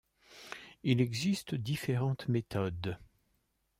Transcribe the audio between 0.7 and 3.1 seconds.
Il existe différentes méthodes.